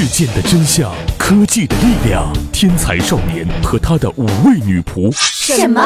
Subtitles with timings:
[0.00, 5.10] 事件的真相，科技的力量，天才少年和他的五位女仆。
[5.12, 5.82] 什么？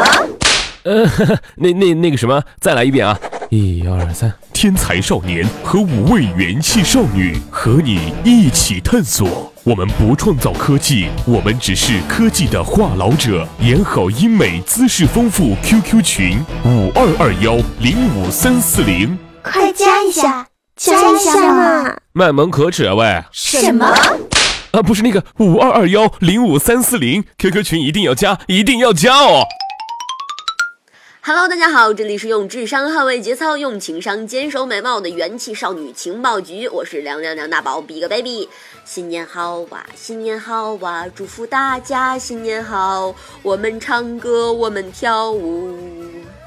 [0.82, 1.10] 呃，
[1.56, 3.18] 那那那个什么，再来一遍啊！
[3.48, 9.50] 一二三，天才少年和五位元气少女和你一起探索。
[9.64, 13.48] 我们不创造科技，我们只是科技的话痨者。
[13.60, 20.46] 演好音美，姿势丰富，QQ 群五二二幺零五三四零，快加一下，
[20.82, 21.96] 加一下嘛！
[22.12, 23.22] 卖萌可耻啊喂！
[23.30, 23.86] 什么？
[24.72, 29.44] 啊，不是那个五二二幺零五三四零，QQ 群一定要加，一定要加哦
[31.20, 38.48] ！Hello，大家好，这里是用智商捍卫节操，用情商坚守美貌的元气少女情报局，我是凉凉凉大宝 Big Baby。
[38.84, 43.14] 新年好哇，新年好哇，祝福大家新年好！
[43.42, 45.78] 我们唱歌，我们跳舞，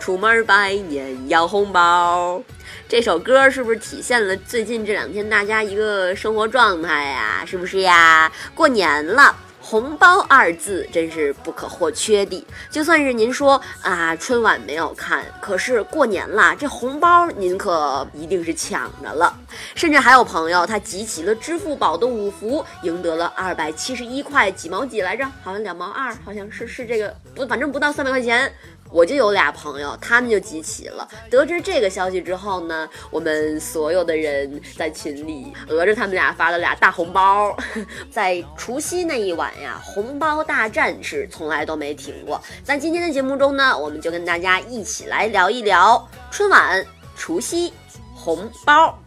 [0.05, 2.40] 出门拜年要红包。
[2.88, 7.44] 这首歌是不是体现了最近这两天大家一个生活状态呀？
[7.44, 8.31] 是不是呀？
[8.54, 9.36] 过年了。
[9.59, 12.45] 红包二字真是不可或缺的。
[12.70, 19.36] 就算是您说啊，春晚没有看，可是过年了，这红包您可一定是抢着了。
[19.73, 28.53] 甚至还有朋友他集齐了支付宝的五福，赢得了二百七十一块几毛几来着，好像两毛二，好像是是这个不，反正不到三百块钱。
[28.91, 31.08] 我就有俩朋友，他们就集齐了。
[31.30, 37.56] 得知这个消息之后呢，我们所有的人在群里讹着他们俩发了俩大红包。
[38.09, 42.41] 在除夕那一晚呀，红包大战是从来都没停过。
[42.63, 46.86] 在今天的节目中呢，我们就跟大家一起来聊一聊春晚、
[47.17, 47.73] 除夕、
[48.13, 48.97] 红包。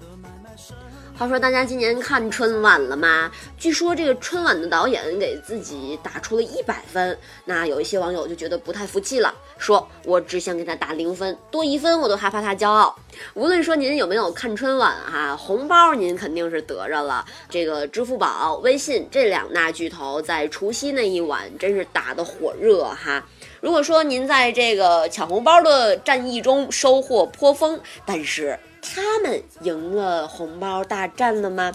[1.19, 3.29] 话说大家今年看春晚了吗？
[3.59, 12.97] 据说这个春晚的导演给自己打出了一百分，那有一些网友就觉得不太服气了，说我只想给他打零分，多一分我都害怕他骄傲。
[13.35, 17.25] 无论说您有没有看春晚哈，红包您肯定是得着了。
[17.51, 23.27] 这个支付宝、微信这两大巨头在除夕那一晚真是打得火热哈。
[23.61, 31.73] 如果说您在这个抢红包的战役中收获颇丰，但是他们赢了红包大战了吗？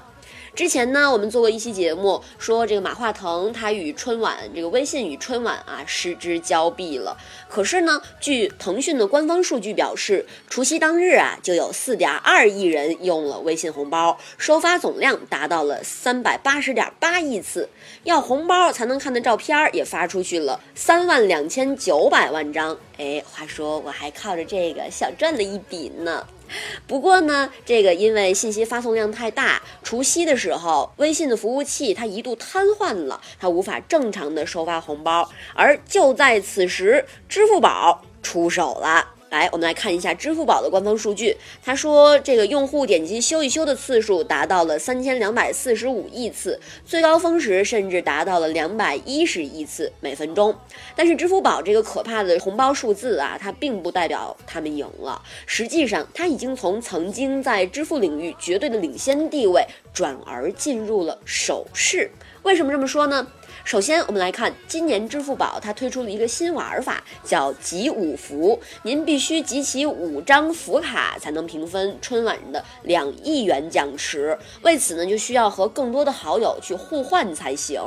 [0.56, 7.18] 之前呢，我们做过一期节目，说这个马化腾他与春晚这个微信与春晚啊失之交臂了。
[7.50, 17.68] 可是呢，据腾讯的官方数据表示，除夕当日啊，就有四点二亿人用了微信红包，收发总量达到了三百八十点八亿次。
[18.04, 22.78] 要红包才能看的照片也发出去了三万两千九百万张。
[22.98, 26.28] 哎，话说我还靠着这个小赚了一笔呢。
[26.88, 35.30] 不过呢，这个因为信息发送量太大，除夕的时候，微信的服务器它一度瘫痪了，它无法正常的收发红包。
[35.56, 39.10] 而就在此时，支付宝出手了。
[39.34, 41.36] 来，我们来看一下支付宝的官方数据。
[41.66, 50.56] 他说，这个用户点击修一修的次数达到了三千两百四十五亿次，最高峰时甚至达到了两百一十亿次每分钟。
[50.96, 55.20] 但是支付宝这个可怕的红包数字啊，它并不代表他们赢了。
[55.48, 62.12] 实际上，它已经从曾经在支付领域绝对的领先地位，转而进入了首势。
[62.44, 63.26] 为什么这么说呢？
[63.64, 68.60] 首先，我们来看今年支付宝它推出了一个新玩法，叫集五福。
[68.84, 74.38] 您必须集齐五张福卡才能平分春晚的两亿元奖池。
[74.64, 77.82] 为此呢，就需要和更多的好友去互换才行。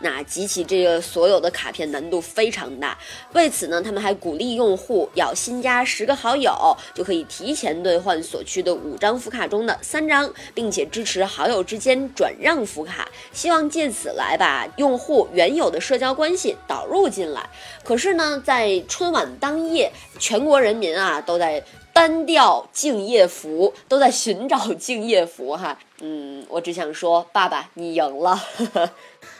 [0.00, 2.96] 那集齐这个所有的卡片难度非常大。
[3.34, 17.48] 为此呢，他们还鼓励用户要新加十个好友，就可以提前兑换所需的五张福卡中的三张，并且支持好友之间转让福卡，希望借此来把用户原有的社交关系导入进来。
[17.82, 25.78] 可是呢，在春晚当夜，全国人民啊都在单调敬业福，都在寻找 敬业福哈。
[26.00, 28.40] 嗯，我只想说，爸爸你赢了。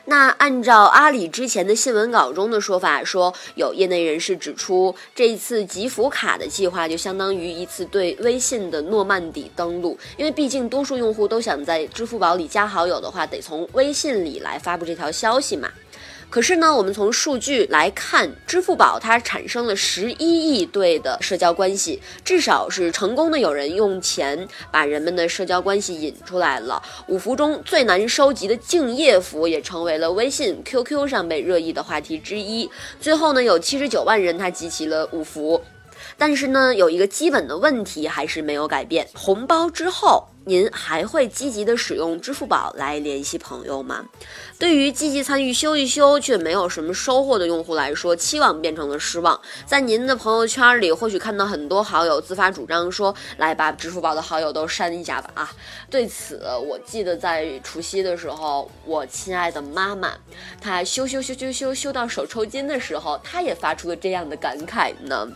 [0.09, 15.69] 那按照阿里之前的新闻稿中的说法，说有业内人士指出，这一次集福卡的计划就相当于一次对微信的诺曼底登陆，因为毕竟多数用户都想在支付宝里加好友的话，得从微信里来发布这条消息嘛。
[16.31, 26.83] 可是呢，我们从数据来看，支付宝它产生了十一亿对的社交关系，至少是成功的有人用钱把人们的社交关系引出来了。
[27.07, 32.69] 五福中最难收集的敬业福也成为了微信、QQ 上被热议的话题之一。
[33.01, 35.63] 最后呢，有七十九万人他集齐了五福。
[36.17, 40.29] 但是呢，有一个基本的问题还是没有改变：红包之后。
[40.45, 44.07] 您还会积极的使用支付宝来联系朋友吗？
[44.59, 49.39] 对于积极参与修一修却没有什么收获的用户来说，期望变成了失望。
[49.67, 55.51] 在您的朋友圈里，或许看到很多好友自发主张说：“来把支付宝的好友都删一下吧。”啊，
[55.91, 60.15] 对此，我记得在除夕的时候，我亲爱的妈妈，
[60.63, 65.29] 她修修修修修修到手抽筋的时候，她也发出了这样的感慨呢。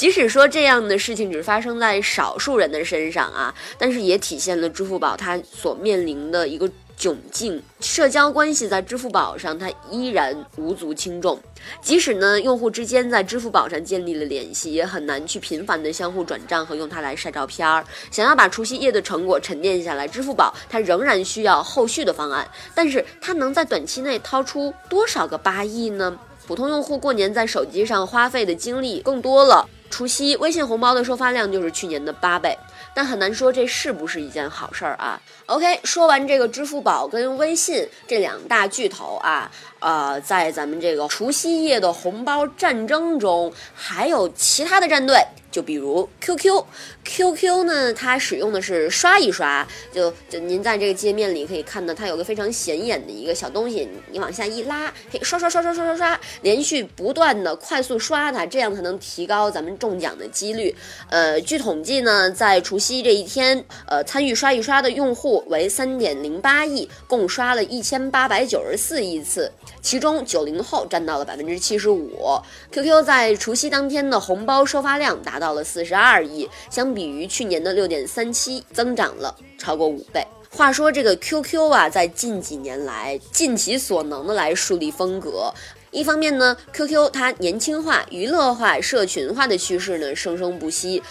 [0.00, 6.66] 即使说这样的事情只发生在少数人的身上啊，但是也体现了支付宝它所面临的一个
[6.98, 7.62] 窘境。
[7.82, 11.38] 社交关系在支付宝上它依然无足轻重，
[11.82, 17.84] 即使呢用户之间在支付宝上建立了联系，也很难去频繁的相互转账和用它来晒照片儿。
[18.10, 26.18] 想要把除夕夜的成果沉淀下来，支付宝它仍然需要后续的方案，但是它能在短期内掏出多少个八亿呢？
[26.46, 29.68] 普通用户过年在手机上花费的精力更多了。
[29.90, 32.56] 除夕微信红包的收发量就是去年的八倍，
[32.94, 39.50] 但很难说这是不是一件好事儿啊？OK，说完这个支付宝跟微信这两大巨头啊，
[39.80, 45.16] 呃，在咱们这个除夕夜的红包战争中，还有其他的战队。
[45.50, 60.72] 就比如 QQ，QQ 呢，它使用的是刷一刷，就就您在这个界面里可以看到，它有个非常显眼的一个小东西，你往下一拉，可以刷刷刷刷刷刷刷，连续不断的快速刷它，这样才能提高咱们中奖的几率。
[61.08, 69.50] 呃，据统计呢，在除夕这一天，呃，参与刷一刷的用户为三点零八亿，共刷了一千八百九十四亿次，
[69.82, 72.38] 其中九零后占到了百分之七十五。
[72.70, 75.39] QQ 在除夕当天的红包收发量达。
[75.40, 80.24] 到了四十二亿，相比于去年的六点三七，增长了超过五倍。
[80.50, 85.52] 话说这个 QQ 啊，在近几年来尽其所能的来树立风格。
[85.90, 91.02] 一方面呢，QQ 它年轻化、娱乐化、社群化的趋势呢生生不息。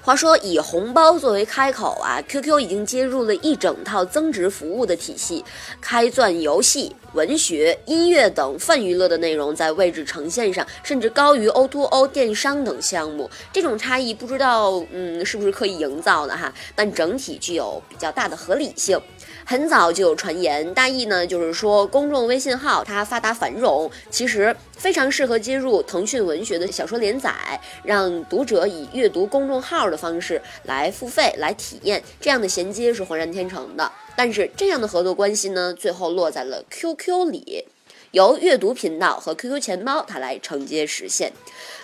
[0.00, 5.44] 话说，以红包作为开口啊，QQ 已经接入了一整套增值服务的体系，
[5.80, 13.30] 开钻游戏、文学、音乐等泛娱乐的内容，在位置呈现上甚至高于 O2O 电商等项目。
[13.52, 16.52] 这种差异不知道，嗯，是不是可以营造的哈？
[16.74, 19.00] 但整体具有比较大的合理性。
[19.44, 33.90] 很早就有传言，大意呢就是说，公众微信号它发达繁荣，其实非常适合接入腾讯文学的小说连载，让读者以阅读公众号的方式来付费来体验，这样的衔接是浑然天成的。
[34.16, 37.64] 但是这样的合作关系呢，最后落在了 QQ 里。
[38.12, 41.32] 由阅读频道和 QQ 钱包它来承接实现，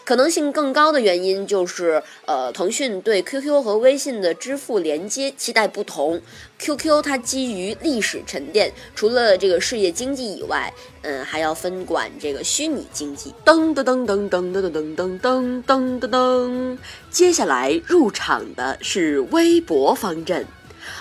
[0.05, 6.21] 可能性更高的原因就是，呃，腾讯对 QQ 和微信的支付连接期待不同。
[6.59, 10.71] QQ 它基于历史沉淀，除了这个事业经济以外，
[11.01, 13.33] 嗯，还要分管这个虚拟经济。
[13.43, 16.79] 噔噔噔噔噔噔噔噔噔噔噔噔，
[17.11, 20.47] 接下来入场的是微博方阵。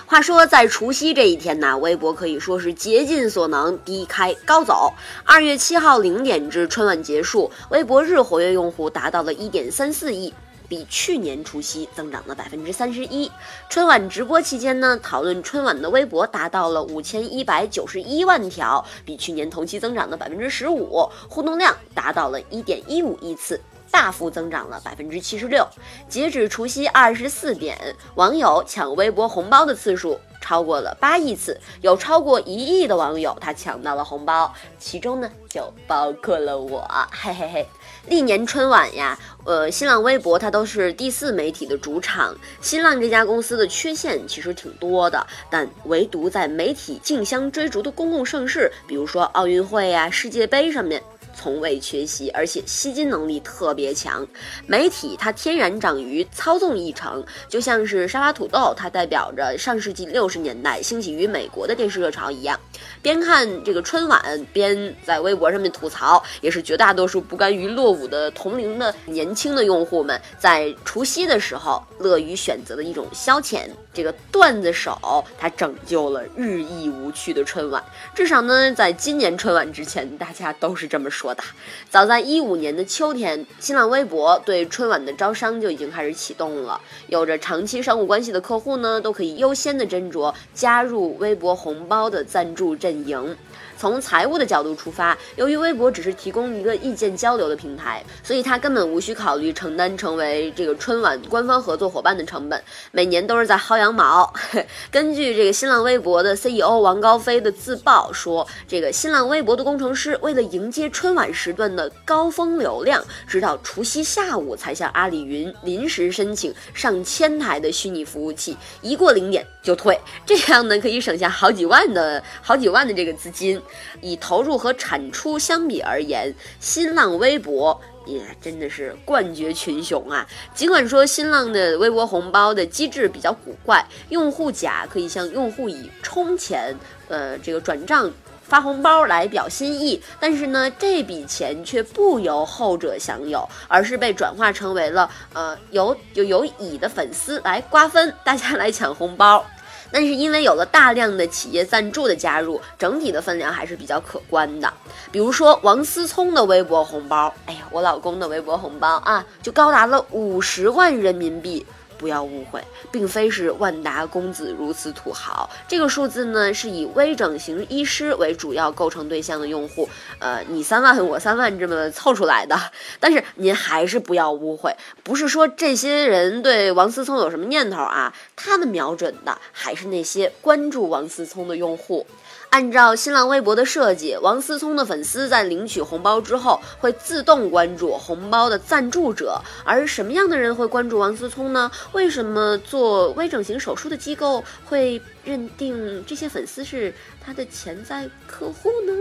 [0.06, 4.94] 话说，在除夕这一天呢，微博可以说是竭尽所能，低开高走。
[5.26, 10.34] 二月七号零点至春晚结束，微博日活跃用户达到了一点三四亿，
[10.70, 13.32] 比去年除夕增长了百分之三十一。
[13.70, 23.60] 春晚直播期间呢，讨论春晚的微博达到了五千一百九十一万条，比去年同期增长了百分之十五，互动量达到了一点一五亿次。
[23.92, 25.68] 大幅增长了百分之七十六。
[26.08, 27.78] 截止除夕二十四点，
[28.16, 37.68] 网友抢微博红包的次数超过了八亿次，有超过一亿的网友他抢到了红包，其中呢就包括了我，嘿嘿嘿。
[38.08, 42.34] 历年春晚呀，呃，新浪微博它都是第四媒体的主场。
[42.62, 51.04] 新浪这家公司的缺陷其实挺多的，但唯独在媒体竞相追逐的公共盛事，比如说奥运会呀、世界杯上面。
[51.40, 54.28] 从未缺席，而且吸金能力特别强。
[54.66, 62.60] 媒体它天然长于操纵议程，就像是沙发土豆，它代表着上世纪六十年代兴起于美国的电视热潮一样。
[63.02, 73.68] 边看这个春晚，边在微博上面吐槽，也是绝大多数不甘于落伍的同龄的年轻的用户们在除夕的时候乐于选择的一种消遣。
[73.98, 81.44] 这个段子手他拯救了日益无趣的春晚，至少呢，在今年春晚之前，大家都是这么说的。
[81.90, 93.36] 早在一五年的秋天，新浪微博对春晚的招商就已经开始启动了，有着长期商务关系的客户呢，都可以优先的斟酌加入微博红包的赞助阵营。
[93.80, 102.62] 从财务的角度出发，由于微博只是提供一个意见交流的平台，所以它根本无需考虑承担成为这个春晚官方合作伙伴的成本，
[102.92, 103.87] 每年都是在薅羊。
[103.88, 104.34] 两毛。
[104.92, 123.62] 根据这个新浪微博的 CEO 王高飞的自曝说，这个新浪微博的工程师为了迎接春晚时段的高峰流量，直到除夕下午才向阿里云临时申请上千台的虚拟服务器，一过零点就退， 这样呢可以省下好几万的好几万的这个资金。
[124.02, 127.80] 以投入和产出相比而言，新浪微博。
[128.08, 130.26] 也真的是冠绝群雄啊！
[130.56, 136.76] 尽管说新浪的微博红包的机制比较古怪，用户甲可以向用户乙充钱，
[137.10, 138.10] 呃，这个转账
[138.42, 149.46] 发红包来表心意，但是呢，这笔钱却不由后者享有，而是被转化成为了呃由由由乙的粉丝来瓜分，大家来抢红包。
[149.92, 154.72] 但是因为有了大量的企业赞助的加入，整体的分量还是比较可观的。
[155.12, 161.66] 比如说王思聪的微博红包，哎呀，我老公的微博红包啊，就高达了五十万人民币。
[161.98, 165.50] 不要误会，并非是万达公子如此土豪。
[165.68, 169.90] 这个数字呢，是以微整形医师为主要构成对象的用户，
[170.20, 172.58] 呃，你三万我三万这么凑出来的。
[173.00, 182.06] 但是您还是不要误会，不是说这些人对王思聪有什么念头啊，他们瞄准的还是那些关注王思聪的用户。
[182.50, 189.40] 按照新浪微博的设计，王思聪的粉丝在领取红包之后，会自动关注红包的赞助者。
[189.64, 191.70] 而什么样的人会关注王思聪呢？
[191.92, 198.94] 为什么做微整形手术的机构会认定这些粉丝是他的潜在客户呢？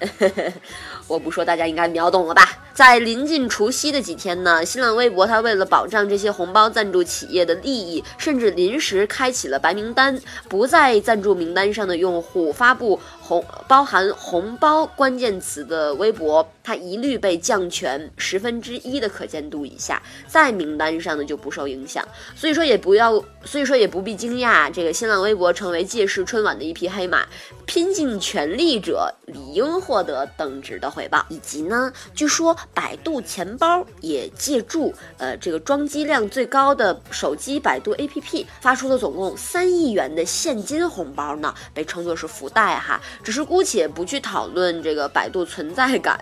[1.06, 2.58] 我不说，大家应该秒懂了吧？
[2.72, 12.98] 在临近除夕的几天呢，新浪微博它为了保障这些红包赞助企业的利益，甚至临时开启了白名单，不在赞助名单上的用户发布
[13.30, 22.04] 红包含红包关键词的微博，它一律被降权十分之一的可见度以下，在名单上呢就不受影响。
[22.34, 23.12] 所以说也不要，
[23.44, 27.24] 所以说也不必惊讶，这个新浪微博成为借势春晚的一匹黑马，
[27.66, 31.24] 拼尽全力者理应获得等值的回报。
[31.28, 32.56] 以及呢，据说。
[32.74, 42.98] 百度钱包也借助呃这个装机量最高的手机百度 APP 发出了总共三亿元的现金红包呢，被称作是福袋哈。
[43.22, 46.18] 只是姑且不去讨论这个百度存在感，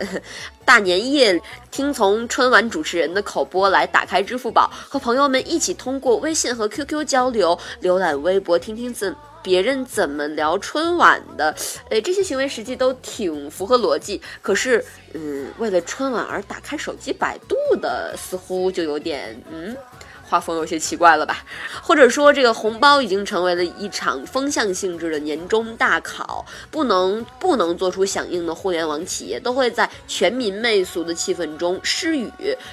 [0.65, 1.41] 大年夜
[1.71, 9.15] 听从春晚主持人的口播来打开支付宝，和朋友们一起通过微信和 QQ 交流，浏览微博听听怎。
[9.41, 11.55] 别人怎么聊春晚的？
[11.91, 14.21] 哎，这些行为实际都挺符合逻辑。
[14.43, 19.75] 可是，嗯，为了春晚而打开手机百度的，似乎就有点嗯。
[20.29, 21.43] 画风有些奇怪了吧？
[21.83, 32.31] 或者说，这个红包已经成为了一场风向性质的年终大考，不能不能做出响应的互联网企业都会在全民媚俗的气氛中失语，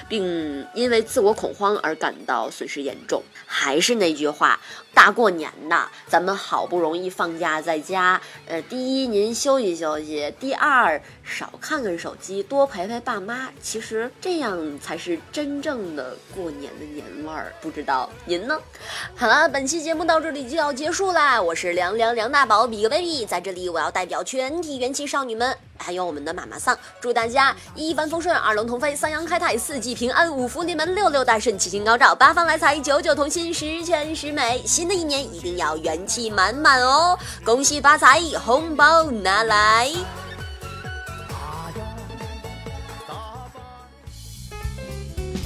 [0.08, 3.22] 并因为自我恐慌而感到损失严重。
[3.46, 4.60] 还是那句话，
[4.96, 17.52] 大过年的，咱们好不容易放假在家，呃，第一您休息休息，第二少看看手机，多陪陪爸妈，其实这样才是真正的过年的年味儿。
[17.60, 18.58] 不知道您呢？
[19.14, 21.40] 好了，本期节目到这里就要结束啦！
[21.40, 34.62] 我是凉凉梁大宝，比个 baby，在这里我要代表全体元气少女们，还有我们的妈妈桑，祝大家一帆风顺，二龙腾飞，三阳开泰，四季平安，五福临门，六六大顺，七星高照，八方来财，九九同心，十全十美。
[34.66, 37.18] 新的一年一定要元气满满哦！
[37.44, 39.90] 恭喜发财，红包拿来！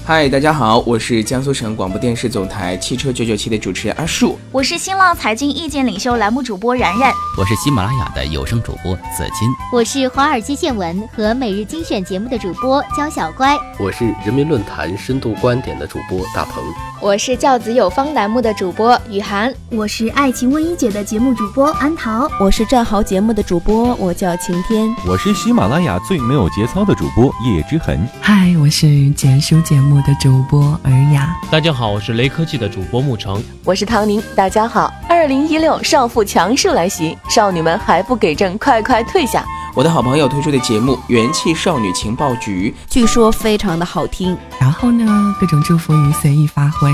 [0.03, 16.65] 嗨，大家好，我是江苏省广播电视总台汽车九九七的主持人阿树，我是新浪财经意见领袖栏目主播然然，我是喜马拉雅的有声主播子金，我是华尔街见闻和每日精选节目的主播焦小乖，我是人民论坛深度观点的主播大鹏，
[17.03, 30.01] 我是教子有方栏目的主播雨涵，我是爱情问一姐的节目主播安桃，我是战壕节目的主播，我叫晴天，我是喜马拉雅最没有节操的主播叶之痕，嗨，我是简书节目。
[30.03, 39.43] 的主播尔雅，大家好，我是雷科技的主播沐橙，我是唐宁，大家好，二零一六少妇强势来袭，少女们还不给朕，快快退下！
[39.75, 44.37] 我的好朋友推出的节目《元气少女情报局》，据说非常的好听。
[44.59, 46.91] 然后呢，各种祝福语随意发挥。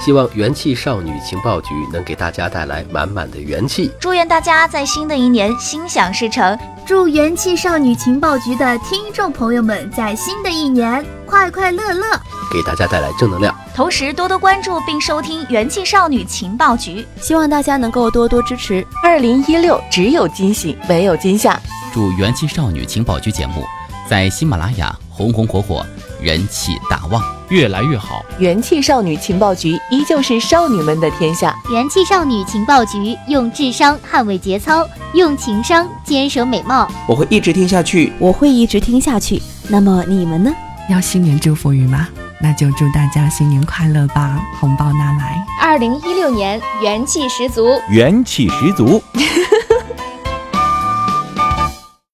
[0.00, 3.90] 希望元气少女情报局能给大家带来满满的元气。
[4.00, 6.58] 祝愿大家在新的一年心想事成。
[6.86, 12.06] 祝元气少女情报局的听众朋友们在新的一年快快乐乐，
[12.50, 13.54] 给大家带来正能量。
[13.74, 18.86] 同时多多关注并收听元气少女情报局，希望大家能够多多支持。
[19.02, 21.60] 二零一六只有惊喜，没有惊吓。
[21.92, 23.62] 祝元气少女情报局节目
[24.08, 25.84] 在喜马拉雅红红火火。
[26.20, 28.24] 人气大旺，越来越好。
[28.38, 31.54] 元气少女情报局依旧是少女们的天下。
[31.70, 36.88] 元气少女情报局用智商捍卫节操，用情商坚守美貌。
[37.08, 39.40] 我会一直听下去，我会一直听下去。
[39.68, 40.50] 那么你们呢？
[40.90, 42.08] 要新年祝福语吗？
[42.40, 44.40] 那就祝大家新年快乐吧！
[44.60, 45.44] 红包拿来。
[45.60, 49.02] 二零一六年元气十足，元气十足。